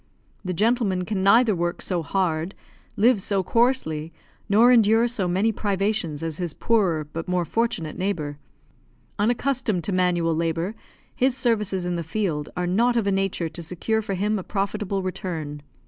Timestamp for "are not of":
12.57-13.05